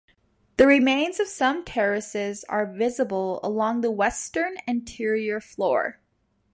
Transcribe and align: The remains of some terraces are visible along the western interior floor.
The 0.57 0.65
remains 0.65 1.19
of 1.19 1.27
some 1.27 1.63
terraces 1.63 2.43
are 2.45 2.65
visible 2.65 3.39
along 3.43 3.81
the 3.81 3.91
western 3.91 4.55
interior 4.65 5.39
floor. 5.39 5.99